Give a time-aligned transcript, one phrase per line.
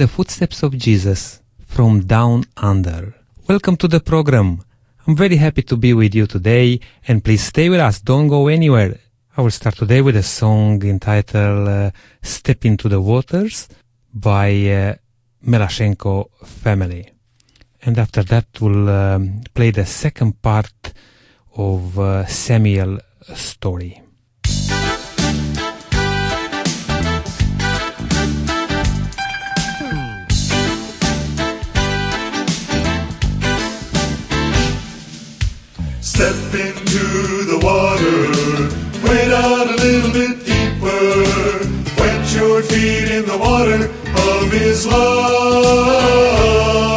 [0.00, 3.14] the footsteps of Jesus from down under.
[3.46, 4.62] Welcome to the program.
[5.06, 8.00] I'm very happy to be with you today and please stay with us.
[8.00, 8.98] Don't go anywhere.
[9.36, 11.90] I will start today with a song entitled uh,
[12.22, 13.68] Step into the Waters
[14.14, 14.94] by uh,
[15.46, 17.12] Melashenko Family.
[17.82, 20.94] And after that we'll um, play the second part
[21.56, 23.00] of uh, Samuel
[23.34, 24.00] story.
[36.20, 37.00] Step into
[37.46, 38.28] the water,
[39.08, 41.24] wade out a little bit deeper,
[41.96, 43.88] wet your feet in the water
[44.28, 46.89] of His love.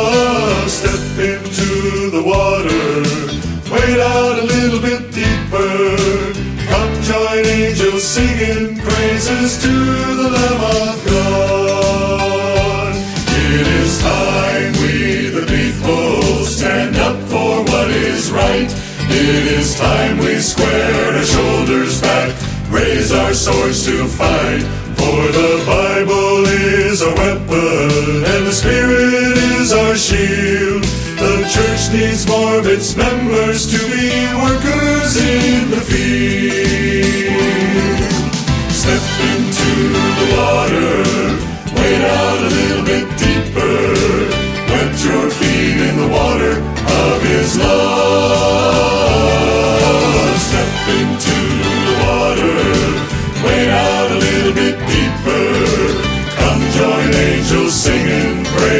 [19.83, 22.29] Time we square our shoulders back,
[22.69, 24.63] raise our swords to fight.
[24.99, 30.83] For the Bible is our weapon, and the Spirit is our shield.
[31.23, 34.07] The church needs more of its members to be
[34.45, 37.43] workers in the field.
[38.81, 39.71] Step into
[40.19, 41.02] the water,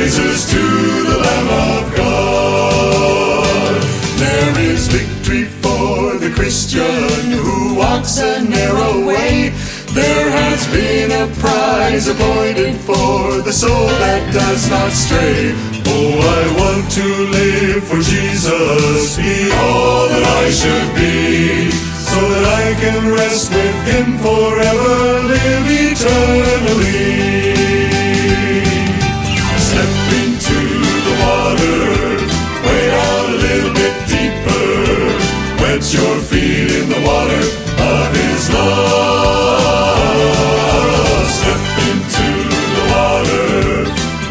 [0.03, 3.81] praises to the Lamb of God.
[4.19, 9.53] There is victory for the Christian who walks a narrow way.
[9.95, 15.55] There has been a prize appointed for the soul that does not stray.
[15.87, 17.07] Oh, I want to
[17.39, 21.71] live for Jesus, be all that I should be,
[22.11, 27.42] so that I can rest with Him forever, live eternally.
[37.03, 37.43] Water
[37.93, 39.93] of His love.
[41.37, 42.27] Step into
[42.75, 43.51] the water,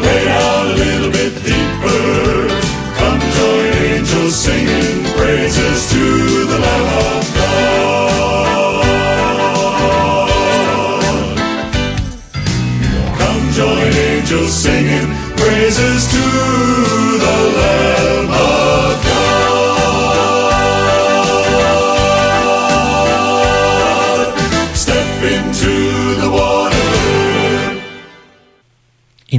[0.01, 2.49] wade out a little bit deeper,
[2.97, 6.03] come join angels singing praises to
[6.51, 7.63] the Lamb of God.
[13.19, 16.23] Come join angels singing praises to
[17.23, 17.72] the Lamb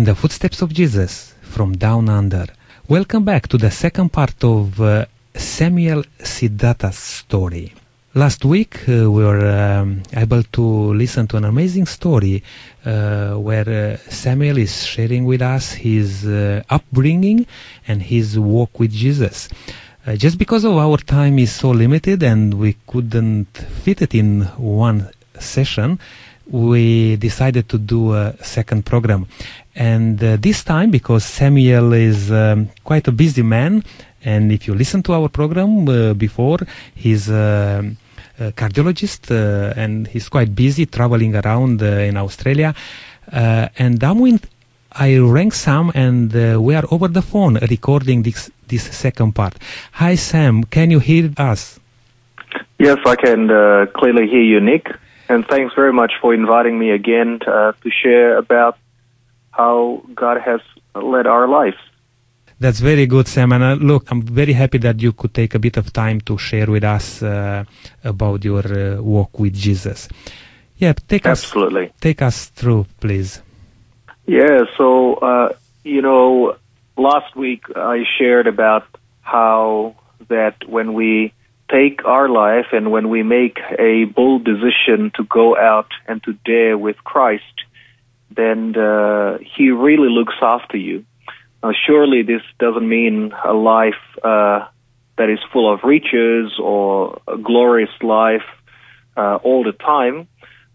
[0.05, 2.45] In the footsteps of Jesus from down under.
[2.89, 7.73] Welcome back to the second part of uh, Samuel Siddhartha's story.
[8.13, 12.43] Last week uh, we were um, able to listen to an amazing story
[12.85, 17.47] uh, where uh, Samuel is sharing with us his uh, upbringing
[17.89, 19.49] and his walk with Jesus.
[20.07, 24.43] Uh, just because of our time is so limited and we couldn't fit it in
[24.59, 25.09] one
[25.41, 25.99] session,
[26.47, 29.27] we decided to do a second program.
[29.75, 33.83] And uh, this time, because Samuel is um, quite a busy man,
[34.25, 36.59] and if you listen to our program uh, before,
[36.95, 37.97] he's um
[38.39, 42.75] a cardiologist uh, and he's quite busy traveling around uh, in Australia.
[43.33, 44.43] Uh, and Damwin,
[44.93, 49.55] I rang Sam and uh, we are over the phone recording this, this second part.
[49.93, 51.79] Hi Sam, can you hear us?
[52.79, 53.49] Yes, I can
[53.95, 54.89] clearly hear you, Nick.
[55.29, 58.77] And thanks very much for inviting me again to, to share about
[59.57, 60.61] how God has
[60.95, 61.77] led our lives.
[62.61, 63.53] That's very good, Sam.
[63.53, 66.39] And uh, look, I'm very happy that you could take a bit of time to
[66.39, 67.65] share with us uh,
[68.05, 70.09] about your uh, walk with Jesus.
[70.77, 71.87] Yeah, take Absolutely.
[71.87, 73.43] us take us through, please.
[74.27, 75.53] Yeah, so, uh,
[75.83, 76.57] you know,
[76.97, 78.87] last week I shared about
[79.21, 79.97] how
[80.29, 81.33] that when we
[81.71, 86.33] take our life and when we make a bold decision to go out and to
[86.45, 87.65] dare with Christ,
[88.37, 91.05] then uh, He really looks after you.
[91.63, 94.67] Now, surely this doesn't mean a life uh,
[95.17, 98.49] that is full of riches or a glorious life
[99.17, 100.29] uh, all the time,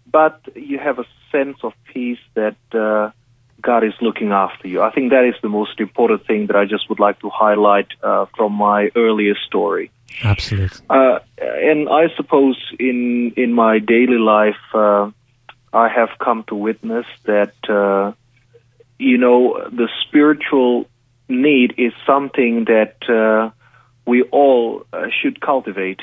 [0.09, 3.11] but you have a sense of peace that uh,
[3.61, 4.81] God is looking after you.
[4.81, 7.87] I think that is the most important thing that I just would like to highlight
[8.01, 9.91] uh, from my earlier story.
[10.23, 10.85] Absolutely.
[10.89, 15.11] Uh, and I suppose in in my daily life, uh,
[15.71, 18.13] I have come to witness that uh,
[18.99, 20.85] you know, the spiritual
[21.29, 23.51] need is something that uh,
[24.05, 26.01] we all uh, should cultivate.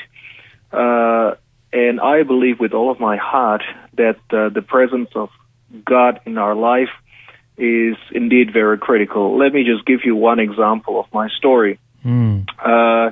[0.71, 1.35] Uh,
[1.71, 3.61] and I believe with all of my heart
[3.93, 5.29] that uh, the presence of
[5.85, 6.89] God in our life
[7.57, 9.37] is indeed very critical.
[9.37, 11.79] Let me just give you one example of my story.
[12.03, 12.47] Mm.
[12.57, 13.11] Uh,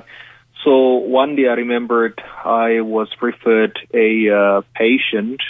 [0.64, 5.40] so one day I remembered I was referred a uh, patient.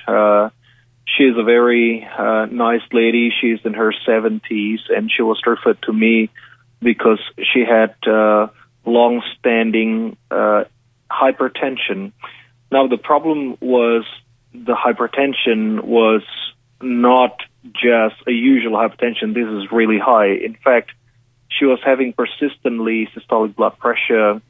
[1.17, 3.33] She's a very uh, nice lady.
[3.41, 6.31] She's in her 70s, and she was referred to me
[6.83, 7.21] because
[7.53, 8.49] she had uh,
[8.85, 10.65] long-standing uh,
[11.11, 12.13] hypertension.
[12.71, 14.05] Now the problem was
[14.53, 16.23] the hypertension was
[16.83, 17.39] not
[17.73, 19.33] just a usual hypertension.
[19.35, 20.33] This is really high.
[20.33, 20.91] In fact,
[21.49, 24.43] she was having persistently systolic blood pressure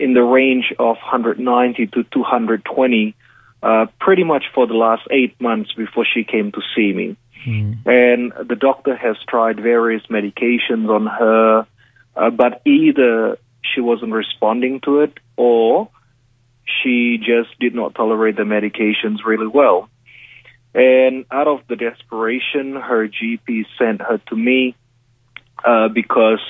[0.00, 3.14] in the range of 190 to 220
[3.62, 7.16] uh, pretty much for the last eight months before she came to see me.
[7.46, 7.86] Mm.
[7.86, 11.66] And the doctor has tried various medications on her,
[12.16, 15.88] uh, but either she wasn't responding to it or
[16.64, 19.88] she just did not tolerate the medications really well.
[20.74, 24.76] And out of the desperation, her GP sent her to me
[25.64, 26.40] uh, because,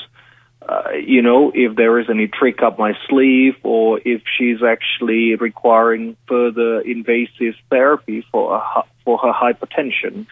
[0.69, 5.37] uh, you know, if there is any trick up my sleeve or if she's actually
[5.37, 10.27] requiring further invasive therapy for a, for her hypertension.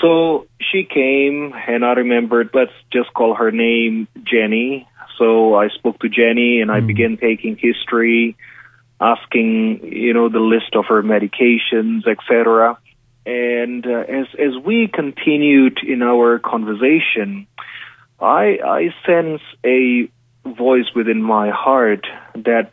[0.00, 4.86] So she came, and I remembered, let's just call her name Jenny.
[5.18, 6.86] So I spoke to Jenny, and I Mm.
[6.86, 8.36] began taking history,
[9.00, 12.78] asking, you know, the list of her medications, etc.
[13.26, 17.46] And uh, as as we continued in our conversation,
[18.20, 20.08] I I sense a
[20.44, 22.72] voice within my heart that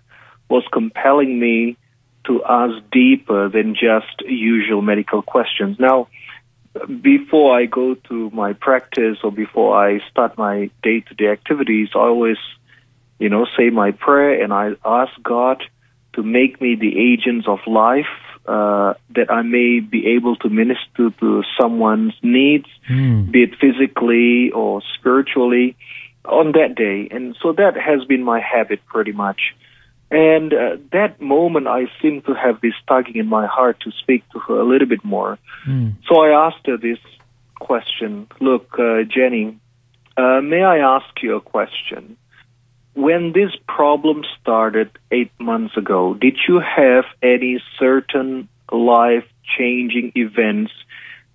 [0.49, 1.77] was compelling me
[2.25, 5.79] to ask deeper than just usual medical questions.
[5.79, 6.07] Now,
[7.01, 12.37] before I go to my practice or before I start my day-to-day activities, I always,
[13.19, 15.63] you know, say my prayer and I ask God
[16.13, 18.05] to make me the agents of life
[18.45, 23.31] uh, that I may be able to minister to someone's needs, Mm.
[23.31, 25.75] be it physically or spiritually,
[26.25, 27.07] on that day.
[27.11, 29.55] And so that has been my habit pretty much.
[30.09, 34.23] And uh, that moment, I seem to have this tugging in my heart to speak
[34.31, 35.37] to her a little bit more.
[35.65, 35.95] Mm.
[36.07, 36.99] So I asked her this
[37.59, 39.57] question Look, uh, Jenny,
[40.17, 42.17] uh, may I ask you a question?
[42.93, 49.25] When this problem started eight months ago, did you have any certain life
[49.57, 50.71] changing events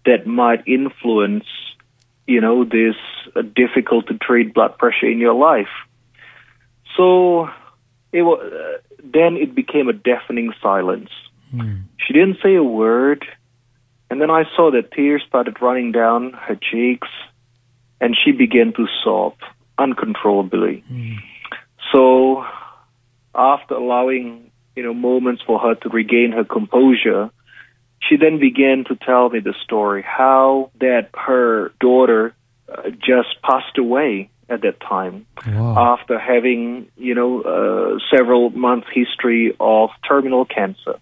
[0.05, 1.47] that might influence,
[2.27, 2.97] you know, this
[3.55, 5.73] difficult to treat blood pressure in your life?
[6.97, 7.49] So
[8.13, 11.11] it was, uh, then it became a deafening silence.
[11.55, 11.85] Mm.
[11.99, 13.25] She didn't say a word,
[14.11, 17.09] and then I saw that tears started running down her cheeks,
[18.01, 19.35] and she began to sob
[19.79, 20.85] uncontrollably.
[20.91, 21.17] Mm.
[21.93, 22.45] So,
[23.35, 27.31] after allowing you know moments for her to regain her composure,
[28.01, 32.35] she then began to tell me the story how that her daughter
[32.69, 35.95] uh, just passed away at that time Wow.
[35.95, 40.99] after having, you know, uh, several months history of terminal cancer.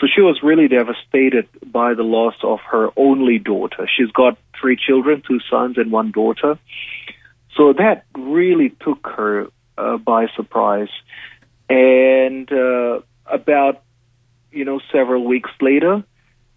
[0.00, 3.88] So she was really devastated by the loss of her only daughter.
[3.94, 6.58] She's got three children, two sons and one daughter.
[7.56, 9.48] So that really took her
[9.78, 10.90] uh, by surprise.
[11.68, 13.82] And uh, about,
[14.50, 16.04] you know, several weeks later,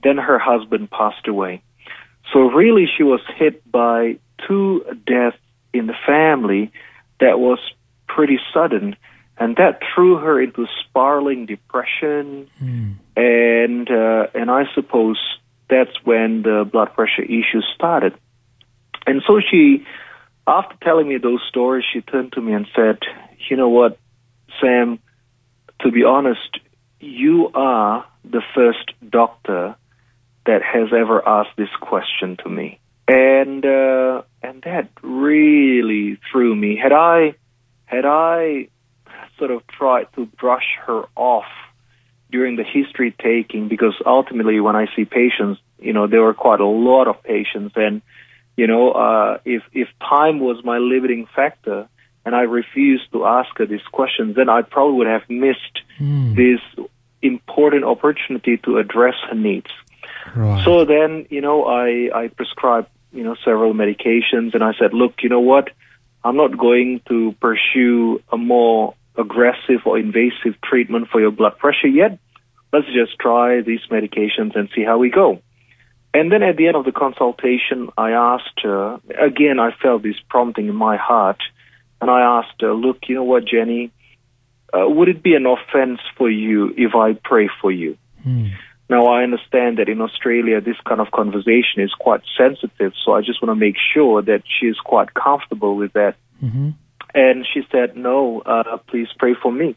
[0.04, 1.62] then her husband passed away.
[2.34, 5.38] So really she was hit by two deaths
[5.74, 6.72] in the family
[7.20, 7.60] that was
[8.08, 8.96] pretty sudden,
[9.38, 12.96] and that threw her into spiraling depression, Mm.
[13.16, 15.18] and uh, and I suppose
[15.70, 18.14] that's when the blood pressure issues started.
[19.08, 19.86] And so she,
[20.48, 23.00] after telling me those stories, she turned to me and said,
[23.50, 23.98] "You know what,
[24.62, 25.00] Sam?
[25.82, 26.60] To be honest,
[27.00, 29.76] you are the first doctor
[30.46, 36.78] that has ever asked this question to me." And uh, and that really threw me.
[36.82, 37.36] Had I
[37.86, 38.68] had I
[39.38, 41.46] sort of tried to brush her off
[42.32, 46.60] during the history taking, because ultimately when I see patients, you know, there were quite
[46.60, 48.02] a lot of patients, and
[48.58, 51.88] you know, uh, if if time was my limiting factor,
[52.26, 56.36] and I refused to ask her these questions, then I probably would have missed Mm.
[56.36, 56.88] this
[57.22, 59.72] important opportunity to address her needs.
[60.36, 60.64] Right.
[60.66, 65.14] So then, you know, I, I prescribed, you know, several medications and I said, look,
[65.24, 65.70] you know what?
[66.24, 71.88] I'm not going to pursue a more aggressive or invasive treatment for your blood pressure
[71.88, 72.20] yet.
[72.74, 75.40] Let's just try these medications and see how we go.
[76.16, 80.16] And then at the end of the consultation, I asked her, again, I felt this
[80.30, 81.42] prompting in my heart,
[82.00, 83.92] and I asked her, look, you know what, Jenny,
[84.74, 87.98] uh, would it be an offense for you if I pray for you?
[88.26, 88.52] Mm.
[88.90, 93.20] Now, I understand that in Australia, this kind of conversation is quite sensitive, so I
[93.20, 96.16] just want to make sure that she's quite comfortable with that.
[96.40, 96.70] hmm
[97.14, 99.76] And she said, no, uh, please pray for me.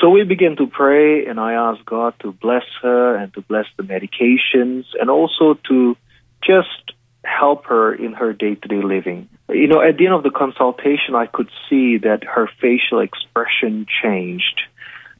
[0.00, 3.66] So we began to pray, and I asked God to bless her and to bless
[3.76, 5.96] the medications and also to
[6.44, 6.92] just
[7.24, 9.28] help her in her day to day living.
[9.48, 13.86] You know, at the end of the consultation, I could see that her facial expression
[14.02, 14.60] changed.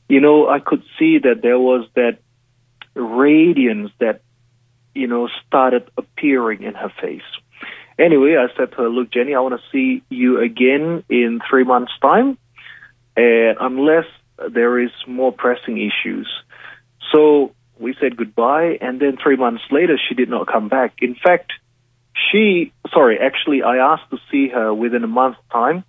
[0.09, 2.19] You know, I could see that there was that
[2.95, 4.21] radiance that,
[4.95, 7.23] you know, started appearing in her face.
[7.99, 11.65] Anyway, I said to her, look, Jenny, I want to see you again in three
[11.65, 12.37] months' time.
[13.17, 14.05] And unless
[14.53, 16.29] there is more pressing issues.
[17.13, 20.95] So we said goodbye, and then three months later, she did not come back.
[21.01, 21.53] In fact,
[22.31, 25.85] she, sorry, actually, I asked to see her within a month's time,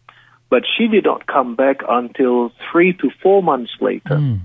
[0.50, 4.16] but she did not come back until three to four months later.
[4.16, 4.42] Mm.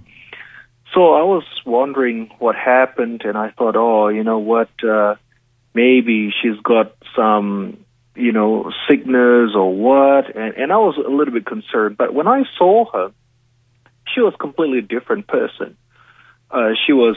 [0.94, 4.68] So I was wondering what happened, and I thought, oh, you know what?
[4.84, 5.14] Uh,
[5.74, 7.78] maybe she's got some,
[8.14, 10.36] you know, sickness or what.
[10.36, 11.96] And, and I was a little bit concerned.
[11.96, 13.12] But when I saw her,
[14.12, 15.76] she was a completely different person.
[16.50, 17.16] Uh, she was,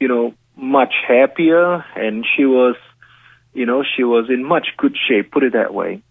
[0.00, 2.76] you know, much happier, and she was,
[3.52, 5.32] you know, she was in much good shape.
[5.32, 6.02] Put it that way.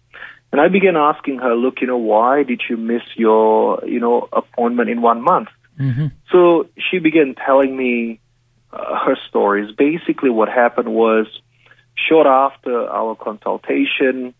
[0.52, 4.28] And I began asking her, look, you know, why did you miss your, you know,
[4.32, 5.48] appointment in one month?
[5.76, 8.20] hmm So she began telling me
[8.72, 9.74] uh, her stories.
[9.76, 11.26] Basically, what happened was
[12.08, 14.34] short after our consultation,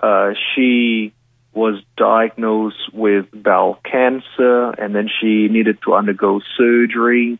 [0.00, 1.12] uh, she
[1.54, 7.38] was diagnosed with bowel cancer, and then she needed to undergo surgery,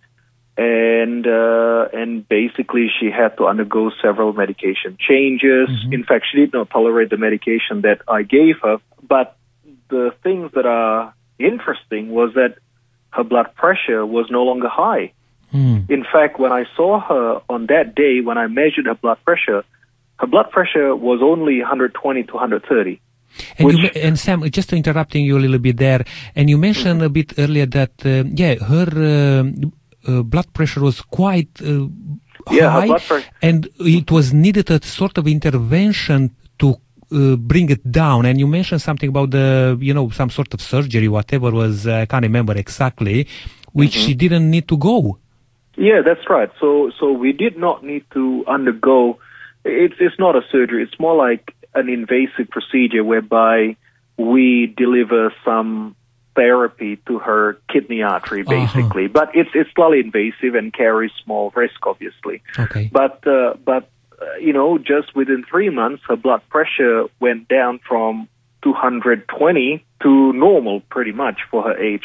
[0.57, 5.69] and uh, and basically she had to undergo several medication changes.
[5.71, 5.95] Mhm.
[5.95, 8.79] In fact, she did not tolerate the medication that I gave her.
[9.03, 9.37] But
[9.89, 12.57] the things that are interesting was that
[13.11, 15.13] her blood pressure was no longer high.
[15.53, 15.91] Mm.
[15.91, 19.65] In fact, when I saw her on that day, when I measured her blood pressure,
[20.19, 23.01] her blood pressure was only 120 to 130.
[23.59, 26.05] And, you, Which- and Sam, just interrupting you a little bit there,
[26.37, 31.01] and you mentioned a bit earlier that uh, yeah, her uh, uh, blood pressure was
[31.01, 31.87] quite uh,
[32.51, 36.69] Yeah, high, blood pressure- and it was needed a sort of intervention to
[37.13, 38.27] uh, bring it down.
[38.27, 41.95] And you mentioned something about the you know some sort of surgery, whatever was uh,
[42.03, 43.27] I can't remember exactly,
[43.73, 44.07] which Mm-hmm.
[44.07, 45.19] she didn't need to go.
[45.77, 46.51] Yeah, that's right.
[46.61, 49.19] So, so we did not need to undergo.
[49.65, 50.83] It's it's not a surgery.
[50.83, 53.77] It's more like an invasive procedure whereby
[54.17, 55.97] we deliver some
[56.35, 58.51] therapy to her kidney artery, Uh-huh.
[58.51, 59.07] basically.
[59.09, 62.43] But it's it's slightly invasive and carries small risk, obviously.
[62.59, 62.89] Okay.
[62.93, 63.89] But uh, but
[64.21, 68.29] uh, you know, just within three months, her blood pressure went down from
[68.63, 72.05] 220 to normal, pretty much for her age.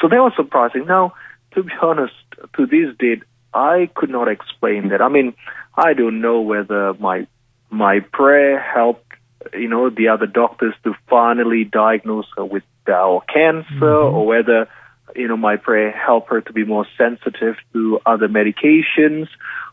[0.00, 0.86] So that was surprising.
[0.86, 1.14] Now,
[1.54, 2.14] to be honest,
[2.56, 3.22] to this date,
[3.54, 5.00] I could not explain that.
[5.02, 5.34] I mean,
[5.76, 7.26] I don't know whether my
[7.72, 9.10] my prayer helped,
[9.54, 14.68] you know, the other doctors to finally diagnose her with bowel cancer, or whether,
[15.16, 19.28] you know, my prayer helped her to be more sensitive to other medications,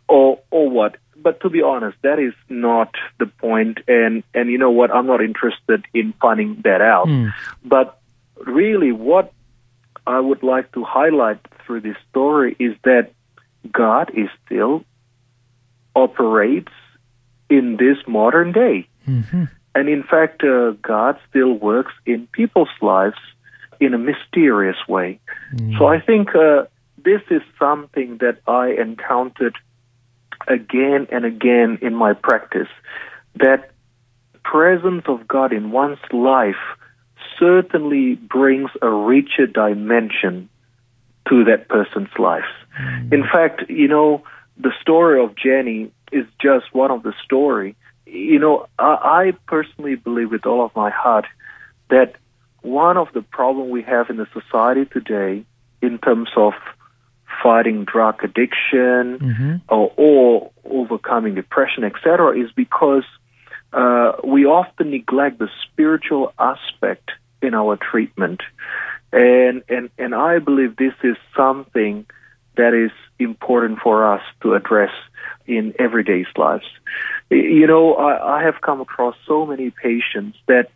[0.08, 0.96] or or what.
[1.22, 3.79] But to be honest, that is not the point.
[3.88, 4.91] And and you know what?
[4.91, 7.08] I'm not interested in finding that out.
[7.08, 7.27] Hmm.
[7.65, 8.00] But
[8.46, 9.34] really, what
[10.08, 13.12] I would like to highlight through this story is that
[13.70, 14.86] God is still
[15.96, 16.72] operates
[17.50, 18.88] in this modern day.
[19.06, 23.22] hmm And in fact, uh, God still works in people's lives
[23.79, 25.20] in a mysterious way.
[25.77, 26.65] So I think uh,
[26.98, 29.56] this is something that I encountered
[30.48, 32.68] again and again in my practice.
[33.36, 33.72] That
[34.44, 36.63] presence of God in one's life
[37.38, 40.50] certainly brings a richer dimension
[41.29, 42.51] to that person's life.
[43.12, 44.24] In fact, you know,
[44.58, 47.75] the story of Jenny is just one of the story.
[48.06, 51.25] You know, I, I personally believe with all of my heart
[51.89, 52.16] that
[52.62, 55.46] one of the problem we have in the society today
[55.82, 56.54] in terms of
[57.42, 63.04] fighting drug addiction hmm or, or overcoming depression, etc., is because
[63.74, 67.12] uh, we often neglect the spiritual aspect
[67.42, 68.42] in our treatment,
[69.12, 72.06] and and and I believe this is something
[72.58, 74.92] that is important for us to address
[75.48, 76.65] in everyday's lives.
[77.29, 80.69] You know, I, I have come across so many patients that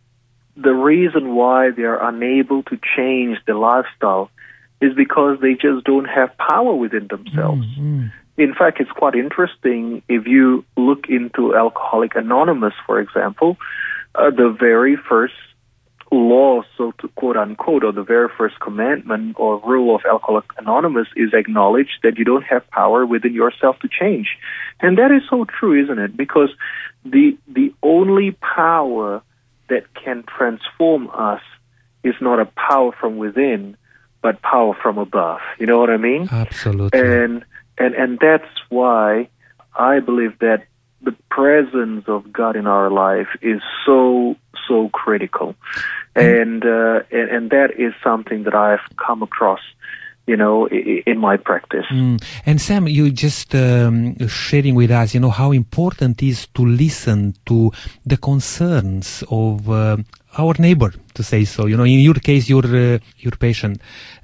[0.56, 4.30] the reason why they are unable to change their lifestyle
[4.82, 7.66] is because they just don't have power within themselves.
[7.80, 13.58] Mm, in fact, it's quite interesting if you look into Alcoholic Anonymous, for example,
[14.16, 15.34] uh, the very first
[16.16, 21.08] law, so to quote unquote, or the very first commandment or rule of Alcoholics Anonymous
[21.16, 24.38] is acknowledge that you don't have power within yourself to change.
[24.80, 26.16] And that is so true, isn't it?
[26.16, 26.50] Because
[27.06, 29.22] the, the only power
[29.70, 31.42] that can transform us
[32.04, 33.78] is not a power from within,
[34.22, 35.40] but power from above.
[35.60, 36.28] You know what I mean?
[36.32, 37.00] Absolutely.
[37.00, 37.46] And,
[37.78, 39.30] and, and that's why
[39.76, 40.66] I believe that
[41.04, 44.36] the presence of God in our life is so
[44.68, 45.56] so critical,
[46.16, 49.60] and uh, and, and that is something that I've come across
[50.26, 51.86] you know, in my practice.
[51.92, 52.24] Mm.
[52.46, 56.66] And Sam, you just um, sharing with us, you know, how important it is to
[56.66, 57.72] listen to
[58.06, 59.98] the concerns of uh,
[60.38, 61.66] our neighbor, to say so.
[61.66, 63.82] You know, in your case, your uh, your patient,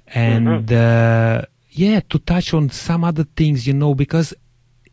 [0.07, 1.41] and mm-hmm.
[1.41, 4.33] uh, yeah, to touch on some other things, you know, because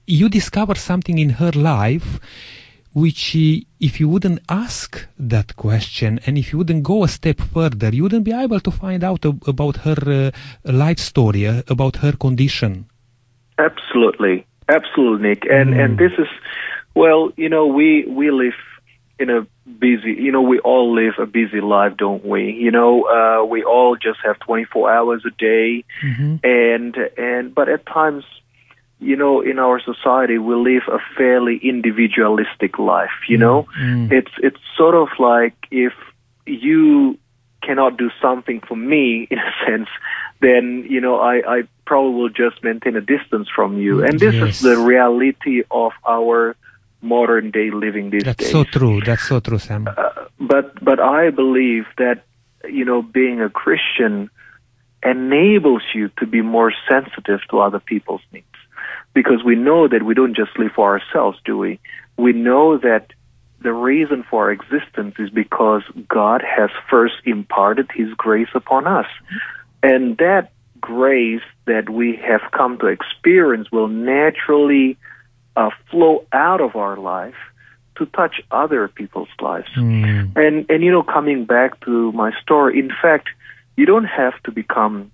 [0.07, 2.21] you discover something in her life
[2.97, 3.37] which
[3.79, 8.03] if you wouldn't ask that question and if you wouldn't go a step further you
[8.03, 12.87] wouldn't be able to find out about her uh, life story uh, about her condition.
[13.59, 14.47] Absolutely.
[14.69, 15.43] Absolutely nick.
[15.45, 15.85] And mm.
[15.85, 16.29] and this is
[16.95, 18.59] well you know we we live
[19.19, 19.47] in a
[19.79, 22.53] busy you know we all live a busy life don't we?
[22.53, 25.85] You know uh, we all just have 24 hours a day.
[26.03, 26.37] Mm-hmm.
[26.45, 28.25] and and but at times
[28.99, 33.29] you know, in our society, we live a fairly individualistic life.
[33.29, 34.11] You know, mm.
[34.11, 35.93] it's it's sort of like if
[36.47, 37.19] you
[37.63, 39.89] cannot do something for me, in a sense,
[40.41, 44.05] then you know I I probably will just maintain a distance from you.
[44.05, 44.57] And this yes.
[44.57, 46.57] is the reality of our
[47.03, 48.51] modern day living these That's days.
[48.51, 49.01] so true.
[49.03, 49.87] That's so true, Sam.
[49.87, 50.09] Uh,
[50.41, 52.25] but but I believe that
[52.67, 54.31] you know being a Christian
[55.03, 58.56] enables you to be more sensitive to other people's needs
[59.15, 61.81] because we know that we don't just live for ourselves, do we?
[62.17, 63.09] We know that
[63.61, 69.07] the reason for our existence is because God has first imparted His grace upon us.
[69.83, 74.97] And that grace that we have come to experience will naturally
[75.57, 77.35] uh, flow out of our life
[77.97, 79.69] to touch other people's lives.
[79.77, 80.37] Mm.
[80.37, 83.29] And and you know, coming back to my story, in fact,
[83.77, 85.11] you don't have to become,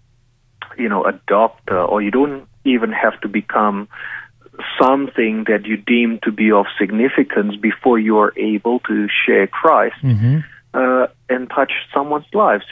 [0.77, 3.89] you know, a doctor, or you don't even have to become
[4.81, 9.97] something that you deem to be of significance before you are able to share Christ
[10.03, 10.39] mm-hmm.
[10.75, 12.65] uh, and touch someone's lives.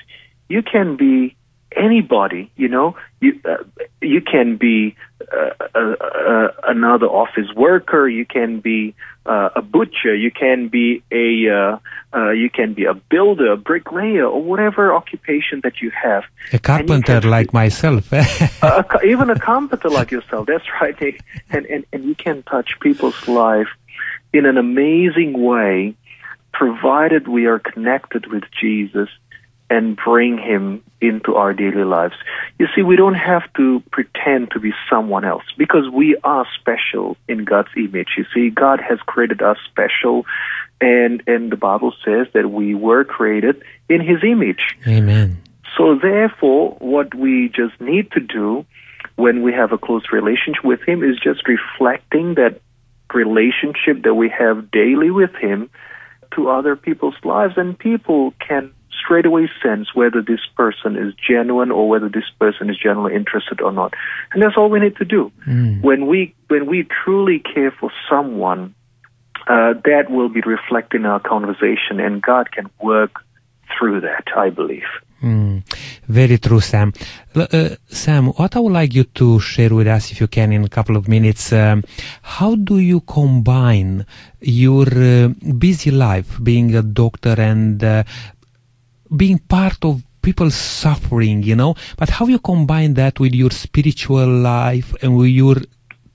[0.48, 1.36] You can be
[1.76, 2.96] anybody, you know.
[3.20, 3.64] You uh,
[4.00, 8.08] you can be uh, uh, uh another office worker.
[8.08, 8.94] You can be
[9.26, 10.14] uh, a butcher.
[10.14, 11.78] You can be a
[12.12, 16.24] uh, you can be a builder, a bricklayer, or whatever occupation that you have.
[16.52, 18.12] A carpenter like myself.
[19.04, 20.46] even a carpenter like yourself.
[20.46, 20.96] That's right.
[21.50, 23.68] And, and and you can touch people's life
[24.32, 25.94] in an amazing way,
[26.52, 29.08] provided we are connected with Jesus
[29.70, 32.14] and bring him into our daily lives.
[32.58, 37.16] You see, we don't have to pretend to be someone else because we are special
[37.28, 38.08] in God's image.
[38.18, 40.26] You see, God has created us special
[40.80, 44.76] and and the Bible says that we were created in his image.
[44.86, 45.42] Amen.
[45.76, 48.66] So therefore, what we just need to do
[49.16, 52.60] when we have a close relationship with him is just reflecting that
[53.14, 55.70] relationship that we have daily with him
[56.34, 58.72] to other people's lives and people can
[59.02, 63.60] straight away sense whether this person is genuine or whether this person is genuinely interested
[63.60, 63.94] or not.
[64.32, 65.32] And that's all we need to do.
[65.46, 65.82] Mm.
[65.82, 68.74] When we when we truly care for someone,
[69.46, 73.12] uh, that will be reflected in our conversation, and God can work
[73.78, 74.26] through that.
[74.36, 74.90] I believe.
[75.22, 75.62] Mm,
[76.08, 76.92] very true, Sam.
[77.34, 80.64] Uh, Sam, what I would like you to share with us, if you can, in
[80.64, 81.84] a couple of minutes, um,
[82.22, 84.06] how do you combine
[84.40, 88.02] your uh, busy life, being a doctor and uh,
[89.16, 94.26] being part of people's suffering, you know, but how you combine that with your spiritual
[94.26, 95.56] life and with your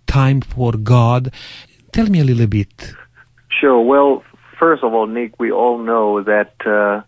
[0.08, 1.32] time for God?
[1.92, 2.94] Tell me a little bit.
[3.50, 3.82] Sure.
[3.82, 4.24] Well,
[4.60, 7.02] first of all, Nick, we all know that uh,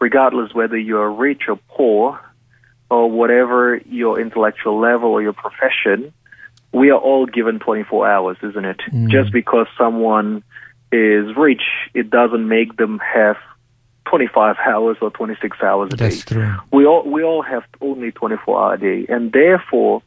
[0.00, 2.20] regardless whether you're rich or poor,
[2.90, 6.12] or whatever your intellectual level or your profession,
[6.72, 8.80] we are all given 24 hours, isn't it?
[8.90, 9.10] Mm.
[9.10, 10.42] Just because someone
[10.92, 11.62] is rich,
[11.94, 13.36] it doesn't make them have
[14.18, 16.34] 25 hours or 26 hours a That's day.
[16.34, 16.54] true.
[16.72, 20.02] We all we all have only 24 hour a day, and therefore,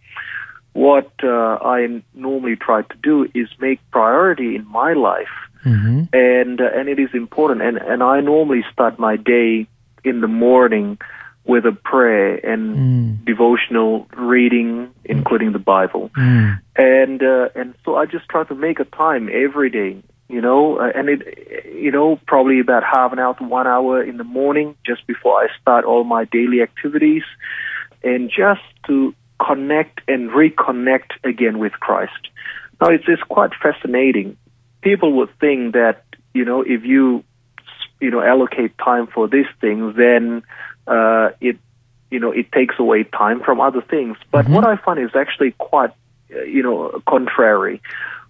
[0.73, 6.03] what uh, I normally try to do is make priority in my life, Mm-hmm.
[6.13, 7.61] and uh, and it is important.
[7.61, 9.67] And and I normally start my day
[10.05, 10.97] in the morning
[11.43, 13.25] with a prayer and Mm.
[13.25, 16.09] devotional reading, including the Bible.
[16.15, 16.59] Mm.
[16.77, 19.91] And uh, and so I just try to make a time every day,
[20.29, 24.03] you know, uh, and it, you know, probably about half an hour to one hour
[24.03, 27.23] in the morning, just before I start all my daily activities,
[28.03, 29.13] and just to
[29.45, 32.29] connect and reconnect again with Christ.
[32.81, 34.37] Now it's it's quite fascinating.
[34.81, 37.23] People would think that you know if you
[38.01, 40.43] you know allocate time for these things, then
[40.87, 41.57] uh, it
[42.11, 44.17] you know it takes away time from other things.
[44.31, 45.91] But what I find is actually quite
[46.35, 47.81] uh, you know contrary.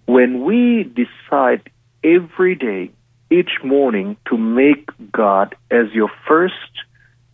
[0.06, 1.68] When we decide
[2.02, 2.90] every day,
[3.30, 6.54] each morning, to make God as your first,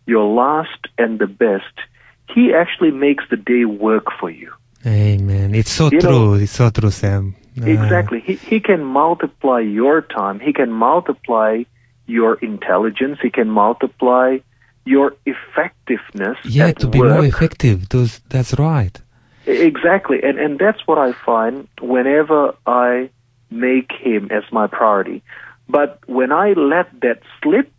[0.05, 1.73] your last, and the best,
[2.33, 4.51] He actually makes the day work for you.
[4.85, 5.55] Amen.
[5.55, 6.09] It's so You true.
[6.11, 7.35] know- it's so true, Sam.
[7.59, 8.19] Uh, Exactly.
[8.19, 10.39] He, he can multiply your time.
[10.39, 11.63] He can multiply
[12.05, 13.17] your intelligence.
[13.21, 14.39] He can multiply
[14.85, 16.37] your effectiveness.
[16.43, 17.13] Yeah, to be work.
[17.13, 17.89] more effective.
[17.89, 18.95] Those, that's right.
[19.47, 20.21] Exactly.
[20.21, 23.09] And, and that's what I find whenever I
[23.49, 25.23] make him as my priority.
[25.67, 27.71] But when I let that slip,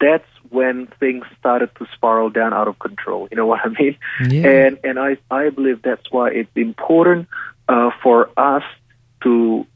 [0.00, 3.28] that's when things started to spiral down out of control.
[3.30, 3.96] You know what I mean?
[4.28, 4.48] Yeah.
[4.48, 7.28] And and I I believe that's why it's important
[7.68, 8.64] uh, for us
[9.22, 9.66] to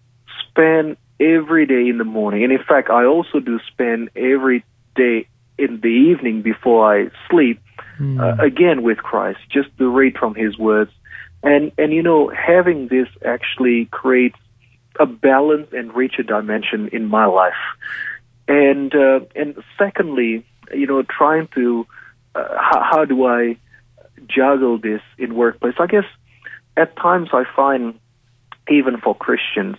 [0.48, 2.42] spend every day in the morning.
[2.42, 4.64] And in fact, I also do spend every
[4.96, 5.28] day
[5.58, 7.60] in the evening before I sleep
[8.00, 8.18] Mm.
[8.18, 10.90] uh, again with Christ, just to read from His words,
[11.44, 14.36] and and you know having this actually creates
[14.98, 17.52] a balance and richer dimension in my life,
[18.46, 21.86] and uh, and secondly, you know, trying to
[22.34, 23.56] uh, how, how do I
[24.28, 25.74] juggle this in workplace?
[25.78, 26.04] I guess
[26.76, 27.98] at times I find
[28.68, 29.76] even for Christians,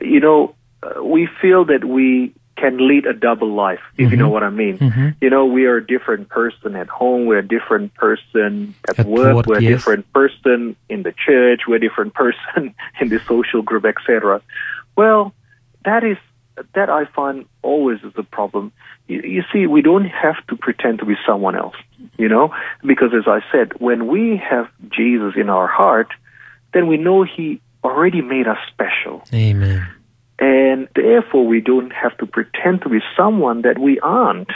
[0.00, 4.28] you know, uh, we feel that we can lead a double life, if you know
[4.28, 4.78] what I mean.
[4.78, 5.14] Mhm.
[5.20, 9.06] You know, we are a different person at home, we're a different person at, At
[9.06, 13.18] work, work, we're a different person in the church, we're a different person in the
[13.20, 14.42] social group, etc.
[14.96, 15.32] Well,
[15.84, 16.18] that is
[16.74, 18.72] that I find always is a problem.
[19.08, 21.76] You, you see, we don't have to pretend to be someone else,
[22.18, 22.52] you know,
[22.84, 26.08] because as I said, when we have Jesus in our heart,
[26.74, 29.24] then we know He already made us special.
[29.32, 29.86] Amen.
[30.40, 34.50] And therefore, we don't have to pretend to be someone that we aren't.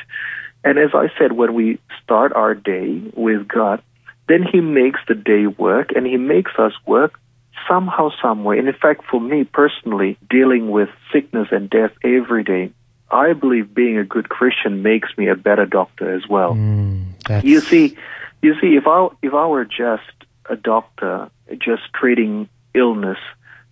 [0.65, 3.83] And as I said, when we start our day with God,
[4.27, 7.21] then He makes the day work and He makes us work
[7.69, 8.59] somehow, somewhere.
[8.59, 12.73] And in fact, for me personally, dealing with sickness and death every day,
[13.11, 16.55] I believe being a good Christian makes me a better doctor as well.
[16.55, 17.13] Mm,
[17.45, 17.97] You see,
[18.43, 20.11] you see, if I if I were just
[20.49, 23.19] a doctor, just treating illness,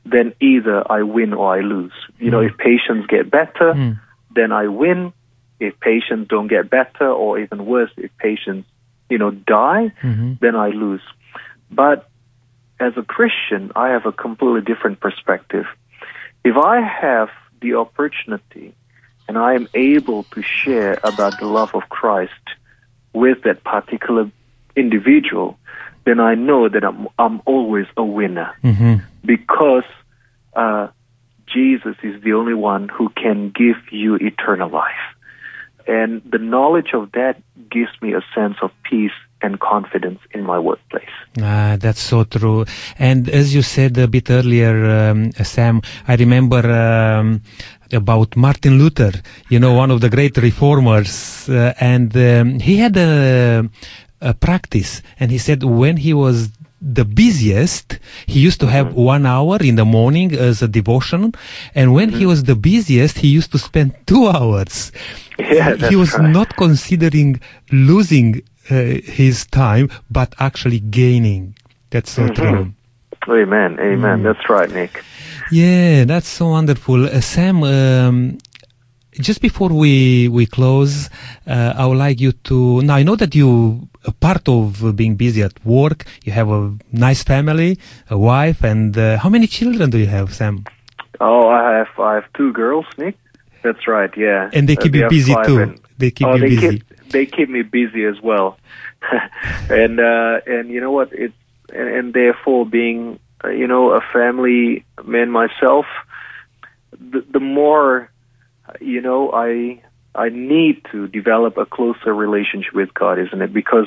[0.05, 1.93] then either I win or I lose.
[2.19, 4.01] You know, if patients get better, Mm.
[4.35, 5.13] then I win.
[5.61, 8.69] If patients don't get better, or even worse, if patients,
[9.09, 10.41] you know, die, Mhm.
[10.41, 11.03] then I lose.
[11.71, 12.09] But
[12.81, 15.67] as a Christian, I have a completely different perspective.
[16.45, 18.75] If I have the opportunity
[19.29, 22.45] and I am able to share about the love of Christ
[23.13, 24.31] with that particular
[24.75, 25.59] individual,
[26.05, 29.03] then I know that I'm, I'm always a winner Mhm.
[29.25, 29.85] because
[30.55, 30.89] uh,
[31.47, 35.05] Jesus is the only one who can give you eternal life.
[35.87, 37.35] And the knowledge of that
[37.71, 39.13] gives me a sense of peace
[39.45, 41.11] and confidence in my workplace.
[41.43, 42.65] Ah, that's so true.
[42.99, 44.75] And as you said a bit earlier,
[45.11, 47.43] um, Sam, I remember um,
[47.93, 49.13] about Martin Luther,
[49.49, 53.69] you know, one of the great reformers, uh, and um, he had a,
[54.23, 59.25] a practice, and he said when he was the busiest, he used to have one
[59.25, 61.33] hour in the morning as a devotion,
[61.75, 64.93] and when he was the busiest, he used to spend two hours.
[65.39, 66.31] Yeah, he was right.
[66.31, 68.75] not considering losing uh,
[69.21, 71.55] his time, but actually gaining.
[71.91, 72.73] That's so true.
[73.29, 73.79] Amen.
[73.79, 74.21] Amen.
[74.21, 74.23] Mm.
[74.25, 75.05] That's right, Nick.
[75.51, 77.07] Yeah, that's so wonderful.
[77.07, 78.39] Uh, Sam, um,
[79.21, 81.09] just before we we close,
[81.47, 82.83] uh, I would like you to.
[82.83, 86.05] Now I know that you a part of uh, being busy at work.
[86.25, 87.79] You have a nice family,
[88.11, 90.65] a wife, and uh, how many children do you have, Sam?
[91.21, 93.17] Oh, I have I have two girls, Nick.
[93.63, 94.11] That's right.
[94.17, 94.51] Yeah.
[94.53, 95.59] And they Uh, keep you busy too.
[95.61, 96.69] and- They keep oh, you they busy.
[96.71, 98.59] Keep, they keep me busy as well.
[99.71, 101.09] and uh, and you know what?
[101.13, 101.35] It's
[101.73, 105.87] and, and therefore being uh, you know a family man myself,
[107.13, 108.07] the, the more uh,
[108.81, 109.81] you know I
[110.15, 113.53] I need to develop a closer relationship with God, isn't it?
[113.53, 113.87] Because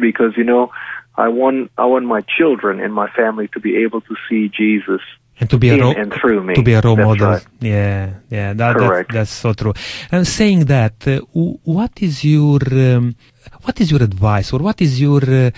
[0.00, 0.70] because you know
[1.16, 5.00] I want I want my children and my family to be able to see Jesus
[5.40, 6.54] and to be a in role and through me.
[6.54, 7.26] to be a role That's model.
[7.28, 7.46] right.
[7.60, 9.74] Yeah, yeah, that, that that's so true.
[10.10, 11.20] And saying that, uh,
[11.76, 13.16] what is your um,
[13.62, 15.50] what is your advice or what is your uh,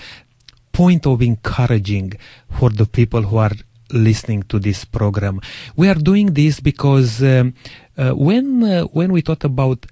[0.71, 2.13] point of encouraging
[2.57, 3.55] for the people who are
[3.91, 5.41] listening to this program?
[5.75, 7.53] We are doing this because um,
[7.97, 9.85] uh, when uh, when we thought about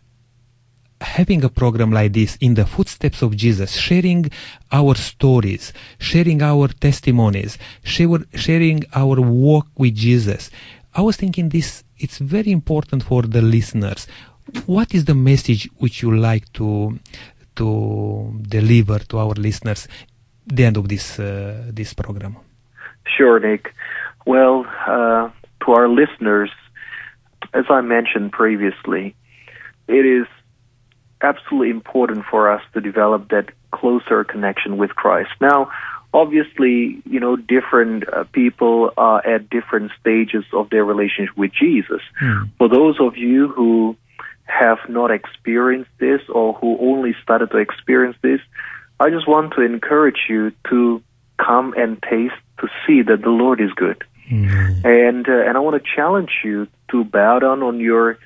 [1.03, 4.29] having a program like this in the footsteps of Jesus, sharing
[4.71, 10.49] our stories, sharing our testimonies, sharing our walk with Jesus.
[10.95, 14.08] I was thinking this, it's very important for the listeners.
[14.65, 16.99] What is the message which you like to,
[17.56, 19.88] to deliver to our listeners
[20.49, 22.38] at the end of this, uh, this program?
[23.05, 23.73] Sure, Nick.
[24.25, 25.29] Well, uh,
[25.65, 26.49] to our listeners,
[27.53, 29.15] as I mentioned previously,
[29.87, 30.27] it is
[31.21, 35.31] absolutely important for us to develop that closer connection with Christ.
[35.41, 35.71] Now,
[36.13, 42.01] obviously, you know, different uh, people are at different stages of their relationship with Jesus.
[42.57, 43.97] For those of you who
[44.45, 48.41] have not experienced this or who only started to experience this,
[48.99, 51.01] I just want to encourage you to
[51.37, 54.03] come and taste to see that the Lord is good.
[54.85, 58.17] And uh, and I want to challenge you to bow down on your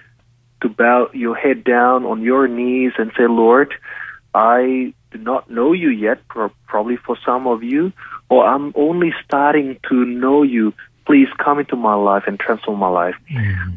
[0.62, 3.74] to bow your head down on your knees and say, Lord,
[4.34, 7.94] I do not know you yet, probably for some of you,
[8.30, 10.74] or I'm only starting to know you.
[11.06, 13.16] Please come into my life and transform my life.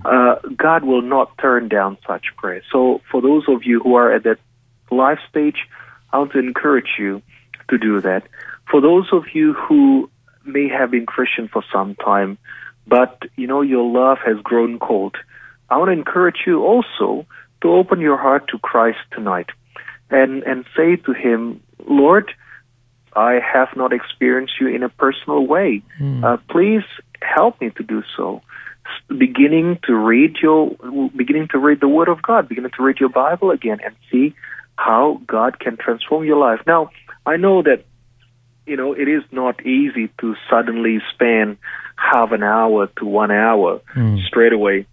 [0.04, 2.62] Uh, God will not turn down such prayer.
[2.72, 4.38] So, for those of you who are at that
[4.90, 5.68] life stage,
[6.12, 7.22] I want to encourage you
[7.68, 8.24] to do that.
[8.70, 10.10] For those of you who
[10.44, 12.38] may have been Christian for some time,
[12.86, 15.16] but you know your love has grown cold,
[15.68, 17.26] I want to encourage you also
[17.62, 19.50] to open your heart to Christ tonight
[20.10, 22.32] and, and say to Him, Lord,
[23.14, 25.82] I have not experienced you in a personal way.
[26.24, 26.82] Uh, please
[27.22, 28.42] help me to do so.
[29.08, 30.76] Beginning to read your,
[31.14, 34.34] beginning to read the Word of God, beginning to read your Bible again, and see
[34.76, 36.60] how God can transform your life.
[36.66, 36.90] Now,
[37.26, 37.84] I know that
[38.70, 41.58] you know it is not easy to suddenly spend
[41.96, 43.80] half an hour to one hour
[44.26, 44.86] straight away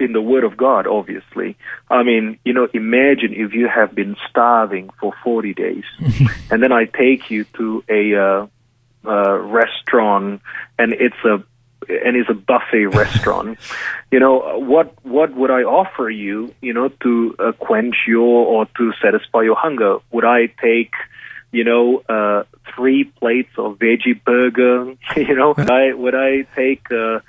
[0.00, 1.56] in the Word of God, obviously.
[1.90, 5.84] I mean, you know, imagine if you have been starving for 40 days,
[6.50, 8.46] and then I take you to a uh,
[9.04, 10.40] uh, restaurant,
[10.78, 11.42] and it's a
[11.88, 13.58] and it's a buffet restaurant.
[14.10, 16.54] You know, what what would I offer you?
[16.60, 19.98] You know, to uh, quench your or to satisfy your hunger?
[20.12, 20.92] Would I take
[21.50, 24.94] you know, uh, three plates of veggie burger.
[25.16, 27.20] you know, would I would I take uh,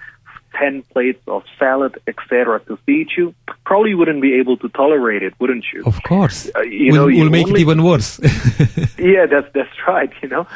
[0.57, 3.33] ten plates of salad, etc., to feed you?
[3.65, 5.83] Probably wouldn't be able to tolerate it, wouldn't you?
[5.85, 6.49] Of course.
[6.55, 8.19] Uh, you we'll, know, we'll make only- it even worse.
[8.97, 10.11] yeah, that's that's right.
[10.21, 10.47] You know,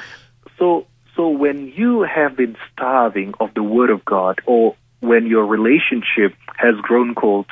[0.58, 5.46] so so when you have been starving of the Word of God, or when your
[5.46, 7.46] relationship has grown cold,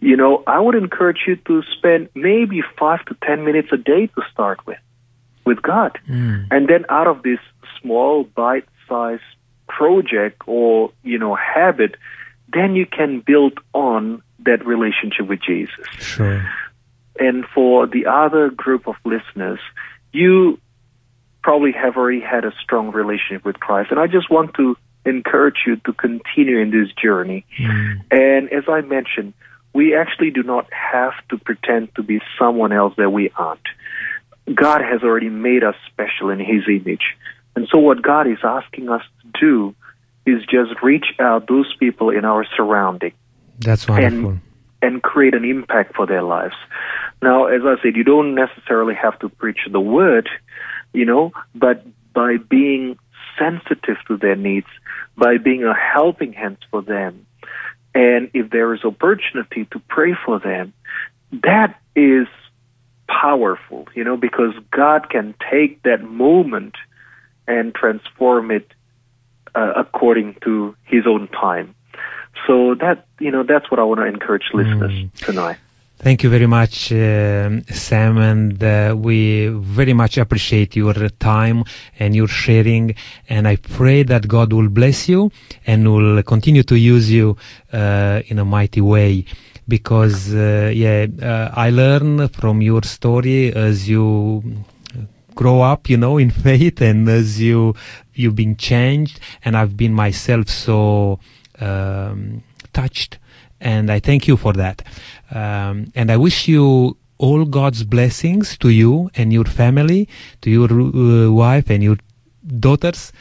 [0.00, 4.06] you know, I would encourage you to spend maybe five to ten minutes a day
[4.06, 4.78] to start with,
[5.44, 6.42] with God, hmm.
[6.50, 7.38] and then out of this
[7.80, 9.22] small bite-sized
[9.68, 11.96] project or you know habit,
[12.52, 16.44] then you can build on that relationship with Jesus sure.
[17.18, 19.60] and for the other group of listeners,
[20.12, 20.58] you
[21.42, 23.90] probably have already had a strong relationship with Christ.
[23.90, 27.46] And I just want to encourage you to continue in this journey.
[27.56, 27.92] Hmm.
[28.10, 29.32] And as I mentioned,
[29.72, 33.60] we actually do not have to pretend to be someone else that we aren't.
[34.52, 37.16] God has already made us special in His image.
[37.56, 39.74] And so what God is asking us to do
[40.26, 43.12] is just reach out those people in our surrounding
[43.58, 44.38] That's wonderful.
[44.82, 46.54] and create an impact for their lives.
[47.22, 50.28] Now, as I said, you don't necessarily have to preach the word,
[50.92, 52.98] you know, but by being
[53.38, 54.66] sensitive to their needs,
[55.16, 57.26] by being a helping hand for them,
[57.94, 60.72] and if there is opportunity to pray for them,
[61.42, 62.26] that is
[63.10, 66.74] powerful, you know, because God can take that moment
[67.46, 68.72] and transform it
[69.54, 71.74] uh, according to His own time.
[72.46, 75.58] So that you know that's what I want to encourage listeners tonight.
[75.98, 80.94] Thank you very much, um Sam, and uh, we very much appreciate your
[81.32, 81.64] time
[81.98, 82.94] and your sharing.
[83.28, 85.30] And I pray that God will bless you
[85.66, 87.36] and will continue to use you
[87.72, 89.26] uh, in a mighty way.
[89.70, 94.04] Because, uh, yeah, uh, I learn from your story as you
[95.40, 97.74] grow up, you know, in faith, and as you
[98.20, 101.18] you've been changed, and I've been myself so
[101.60, 103.18] um, touched,
[103.60, 104.82] and I thank you for that.
[105.30, 110.08] Um, and I wish you all God's blessings to you and your family,
[110.42, 111.98] to your uh, wife and your
[112.66, 113.12] daughters,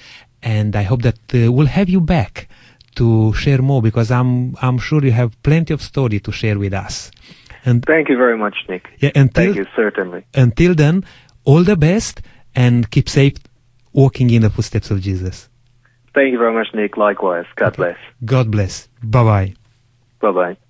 [0.42, 2.50] and I hope that uh, we'll have you back
[3.02, 4.32] to share more because I'm
[4.62, 7.12] I'm sure you have plenty of story to share with us.
[7.66, 8.84] And Thank you very much, Nick.
[9.04, 10.22] yeah, until Thank you, certainly.
[10.34, 10.96] until then,
[11.44, 12.22] all the best
[12.56, 13.38] and keep safe,
[13.94, 15.50] walking in the footsteps of Jesus.
[16.16, 16.98] Thank you very much, Nick.
[16.98, 17.46] Likewise.
[17.56, 17.98] God bless.
[18.26, 18.88] God bless.
[19.04, 19.54] Bye bye.
[20.22, 20.69] Bye bye.